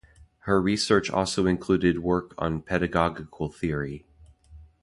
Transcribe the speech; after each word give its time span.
Her 0.49 0.59
research 0.59 1.11
also 1.11 1.45
included 1.45 1.99
work 1.99 2.33
on 2.39 2.63
pedagogical 2.63 3.49
theory. 3.49 4.07